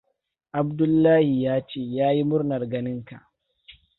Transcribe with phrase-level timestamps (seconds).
[0.59, 3.17] Abdullahi yace yayi murnar ganin ka.